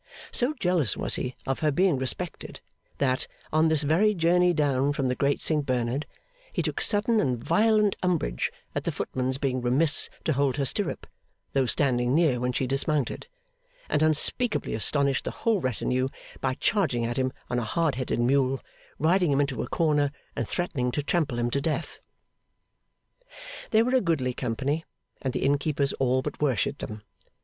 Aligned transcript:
So 0.31 0.55
jealous 0.59 0.97
was 0.97 1.13
he 1.13 1.35
of 1.45 1.59
her 1.59 1.69
being 1.69 1.95
respected, 1.99 2.59
that, 2.97 3.27
on 3.53 3.67
this 3.67 3.83
very 3.83 4.15
journey 4.15 4.51
down 4.51 4.93
from 4.93 5.09
the 5.09 5.15
Great 5.15 5.43
Saint 5.43 5.63
Bernard, 5.67 6.07
he 6.51 6.63
took 6.63 6.81
sudden 6.81 7.19
and 7.19 7.37
violent 7.37 7.95
umbrage 8.01 8.51
at 8.73 8.83
the 8.85 8.91
footman's 8.91 9.37
being 9.37 9.61
remiss 9.61 10.09
to 10.23 10.33
hold 10.33 10.57
her 10.57 10.65
stirrup, 10.65 11.05
though 11.53 11.67
standing 11.67 12.15
near 12.15 12.39
when 12.39 12.51
she 12.51 12.65
dismounted; 12.65 13.27
and 13.89 14.01
unspeakably 14.01 14.73
astonished 14.73 15.23
the 15.23 15.29
whole 15.45 15.61
retinue 15.61 16.07
by 16.39 16.55
charging 16.55 17.05
at 17.05 17.17
him 17.17 17.31
on 17.47 17.59
a 17.59 17.63
hard 17.63 17.93
headed 17.93 18.19
mule, 18.19 18.59
riding 18.97 19.31
him 19.31 19.39
into 19.39 19.61
a 19.61 19.67
corner, 19.67 20.11
and 20.35 20.49
threatening 20.49 20.89
to 20.91 21.03
trample 21.03 21.37
him 21.37 21.51
to 21.51 21.61
death. 21.61 21.99
They 23.69 23.83
were 23.83 23.93
a 23.93 24.01
goodly 24.01 24.33
company, 24.33 24.83
and 25.21 25.31
the 25.31 25.43
Innkeepers 25.43 25.93
all 25.99 26.23
but 26.23 26.41
worshipped 26.41 26.79
them. 26.79 27.03